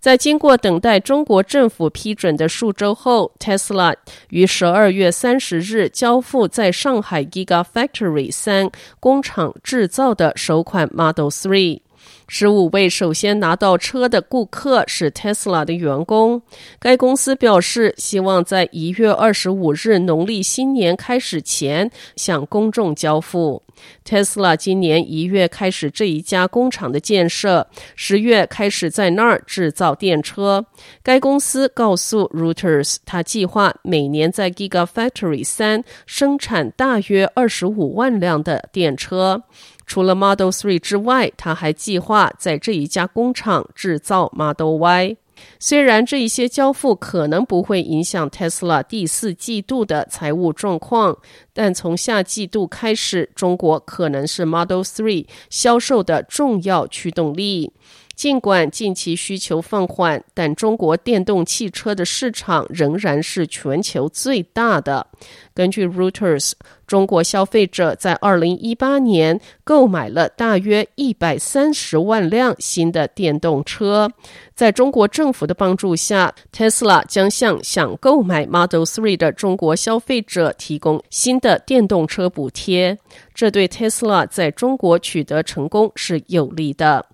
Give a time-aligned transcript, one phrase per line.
[0.00, 3.94] 在经过等待中国政府批准的数周后，Tesla
[4.30, 11.80] 于十二月三十日交付在上海 Gigafactory 三工厂制造的首款 Model Three。
[12.28, 16.42] 十五位首先拿到车的顾客是 Tesla 的员工。
[16.78, 23.62] 该公司表示，希望在一月二十五日农历新年开始前向公众交付。
[24.04, 30.66] Tesla 今年一月开始这一家工厂的建设，十月开始在那儿制造电车。
[31.02, 39.42] 该公司告诉 Reuters，他计划每年在 Gigafactory 三生产大约二十五万辆的电车。
[39.90, 45.16] 除了 Model 3之外，他还计划在这一家工厂制造 Model Y。
[45.58, 51.18] 虽然这一些交付可能不会影响 Tesla 第四季度的财务状况，
[51.52, 57.72] 但从下季度开始，中国可能是 Model 3销售的重要驱动力。
[58.20, 65.06] 尽管近期需求放缓，但中国电动汽车的市场仍然是全球最大的。
[65.54, 66.52] 根据 Reuters，
[66.86, 74.10] 中国消费者在二零一八年购买了大约一百三十万辆新的电动车。
[74.54, 82.98] 在中国政府的帮助下，Tesla 将向想购买 Model 3的中国消费者提供新的电动车补贴。
[83.34, 87.06] 这对 Tesla 在中国取得成功是有利的。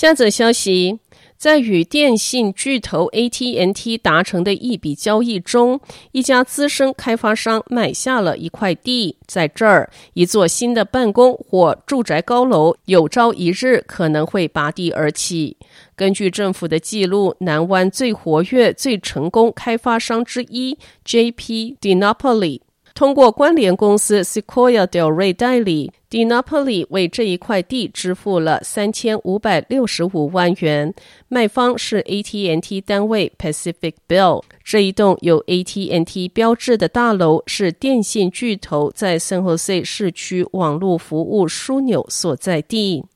[0.00, 0.98] 下则消息，
[1.36, 5.78] 在与电信巨头 AT&T 达成的一笔交易中，
[6.12, 15.58] 一家资深开发商买下了一块地，在这儿，一座新的办公或住宅高楼有朝一日可能会拔地而起。
[15.94, 22.62] 根据政府的记录，南湾最活跃、最成功开发商之一 JP DiNapoli。
[23.00, 30.92] 通过关联公司 Sequoia Del Rey 代理，DiNapoli 为这一块地支付了三千五百六十五万元。
[31.26, 34.42] 卖方是 AT&T 单位 Pacific Bell。
[34.62, 43.06] 这一栋有 AT&T 标志的大楼是电信巨头在 San Jose 市区网络服务枢纽所在地。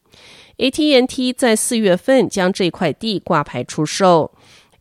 [0.57, 4.31] AT&T 在四月份将这块地挂牌出售。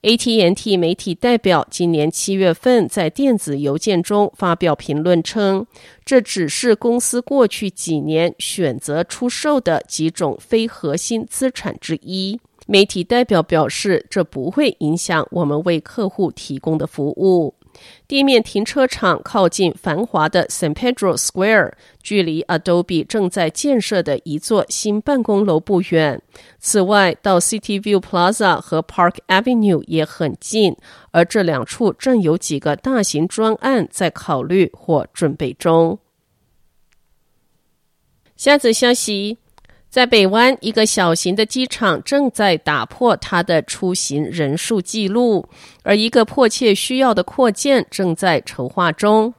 [0.03, 5.65] AT&T 媒体代表今年七月份在电子邮件中发表评论称，
[6.03, 12.37] 这只是公司过去几年选择出售的几种非核心资产之一。
[12.67, 17.55] 媒体代表表示，这不会影响我们为客户提供的服务。
[18.07, 26.21] 地面停车场靠近繁华的 San Pedro Square，距离 Adobe 正在建设的一座新办公楼不远。
[26.59, 30.75] 此外，到 City View Plaza 和 Park Avenue 也很近，
[31.11, 35.99] 而这两处正有几个大型专案在考虑或准备中。
[38.35, 39.37] 下则消息。
[39.93, 45.47] 在北湾，一个小型的机场正在打破它的出行人数记录，
[45.83, 49.31] 而一个迫切需要的扩建正在筹划中。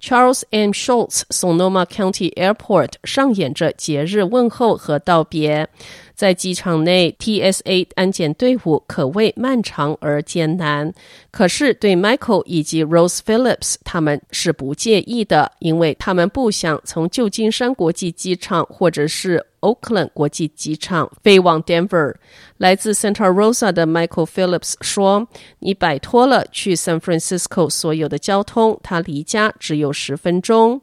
[0.00, 0.70] Charles M.
[0.70, 5.68] Schultz Sonoma County Airport 上演着节日问候和道别。
[6.14, 10.90] 在机场内，TSA 安检队伍可谓漫长而艰难。
[11.30, 22.14] 可是，对 Michael 以及 Rose Phillips 他们是不介意的，因为他们不想从旧金山国际机场或者是 Oakland 国际机场飞往 Denver。
[22.58, 25.28] 来自 Santa Rosa 的 Michael Phillips 说
[25.60, 30.80] ：“你摆脱了去 San Francisco 所有的交通，他离家只有十分钟。”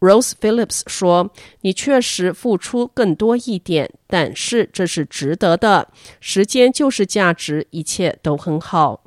[0.00, 1.32] Rose Phillips 说
[1.62, 5.88] ：“你确实付出更多一点，但是这是值得的。
[6.20, 9.02] 时间就是价值，一切都很好。”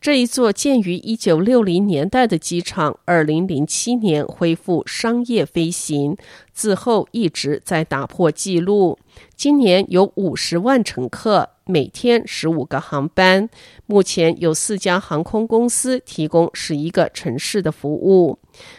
[0.00, 6.16] 这一座建于一九六零年代的机场，二零零七年恢复商业飞行，
[6.54, 8.98] 之后一直在打破纪录。
[9.36, 13.50] 今年有五十万乘客，每天十五个航班。
[13.84, 18.38] 目前有四家航空公司提供十一个城市的服务。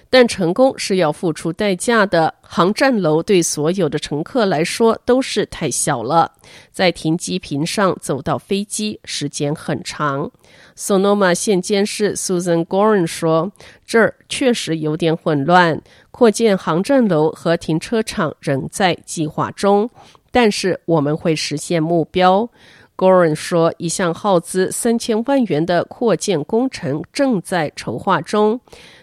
[0.09, 2.33] 但成功是要付出代价的。
[2.41, 6.31] 航站楼对所有的乘客来说都是太小了，
[6.71, 10.29] 在停机坪上走到飞机时间很长。
[10.75, 13.51] Sonoma 县监事 Susan Gorin 说
[13.85, 15.81] ：“这儿确实有点混乱，
[16.11, 19.89] 扩建航站楼和停车场仍在计划中，
[20.31, 22.49] 但是我们会实现目标。”
[22.97, 28.61] Goren 说，一项耗资三千万元的扩建工程正在筹划中，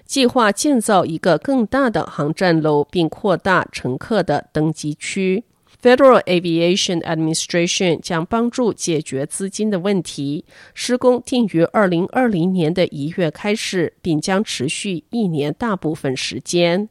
[0.09, 5.45] 计划建造一个更大的航站楼，并扩大乘客的登机区。
[5.81, 10.47] Federal Aviation Administration 将帮助解决资金的问题。
[10.73, 16.89] 施工定于二零二零年的一月开始，并将持续一年大部分时间。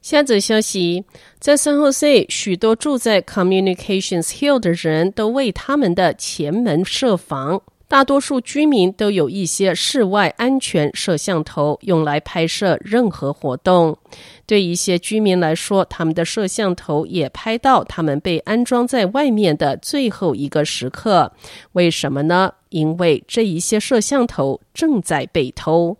[0.00, 1.04] 下则消息，
[1.40, 7.62] 在 San Jose，许多住在 Communications Hill 的人都为他们的前门设防。
[7.86, 13.96] 大多数居民都有一些室外安全摄像头，用来拍摄任何活动。
[14.46, 21.32] 对一些居民来说，他们的摄像头也拍到他们被安装在外面的最后一个时刻。
[21.72, 22.52] 为什么呢？
[22.70, 25.96] 因为这一些摄像头正在被偷。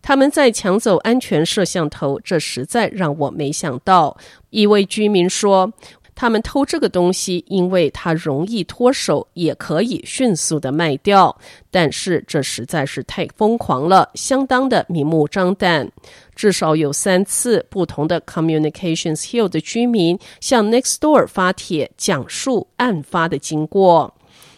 [0.00, 4.16] 他们在抢走安全摄像头，这实在让我没想到。
[4.50, 5.70] 一位居民说，
[6.20, 11.38] 他们偷这个东西，因为它容易脱手，也可以迅速的卖掉。
[11.70, 15.88] 但是这实在是太疯狂了，相当的明目张胆。
[16.34, 24.12] 至少有三次，不同的 Communications Hill 的居民向 Nextdoor 发帖，讲述案发的经过。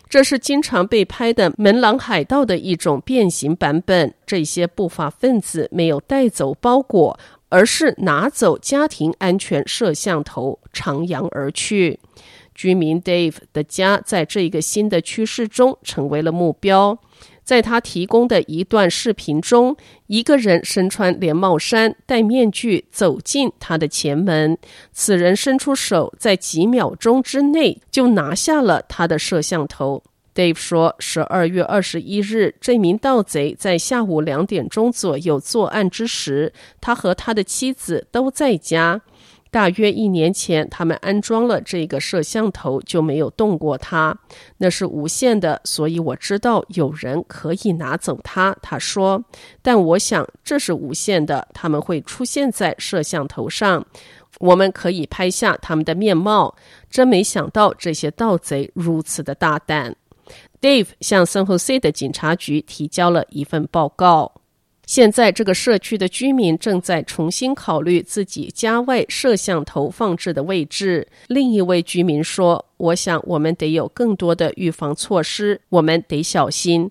[0.09, 4.13] 这是经常被拍的门廊海盗的一种变形版本。
[4.27, 7.17] 这些不法分子没有带走包裹，
[7.50, 12.00] 而是拿走家庭安全摄像头，徜徉而去。
[12.55, 16.99] 居民 Dave 的家在这个新的趋势中成为了目标。
[17.43, 19.76] 在他提供的一段视频中，
[20.06, 24.56] 一个人身穿连帽衫、戴面具走进他的前门。
[24.93, 30.03] 此人伸出手，在几秒钟之内就拿下了他的摄像头。
[30.41, 36.51] Dave 说，十二月二十一日，这名盗贼在下午两点钟左右作案之时，
[36.81, 39.03] 他和他的妻子都在家。
[39.51, 44.17] 大约一年前，他们安装了这个摄像头，就没有动过它。
[44.57, 48.57] 那是无线的，所以我知道有人可以拿走它。
[48.63, 49.23] 他说，
[49.61, 53.85] 但我想这是无线的，他们会出现在摄像头上，
[54.39, 56.57] 我们可以拍下他们的面貌。
[56.89, 59.95] 真没想到这些盗贼如此的大胆。
[60.61, 64.32] Dave 向 San Jose 的警察局提交了一份报告。
[64.87, 71.06] 现在，这个社区的居民正在重新考虑自己家外摄像头放置的位置。
[71.29, 76.91] 另一位居民说：“我想我们得有更多的预防措施，我们得小心。”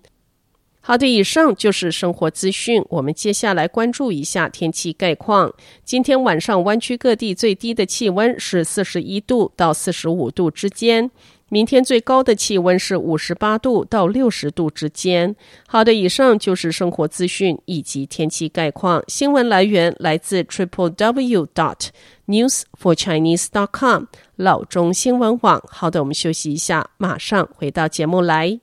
[0.80, 2.82] 好的，以上就是生活资讯。
[2.88, 5.52] 我们接下来关注一下天气概况。
[5.84, 11.10] 今天晚上湾区各地最低的气温是四十一度到四十五度之间。
[11.50, 15.36] 明天最高的气温是五十八度到六十度之间。
[15.68, 19.02] 好的，以上就是生活资讯以及天气概况。
[19.06, 21.88] 新闻来源来自 triple w dot
[22.26, 24.04] news for chinese dot com
[24.36, 25.62] 老中新闻网。
[25.68, 28.58] 好的，我们休息一下，马上回到节目来。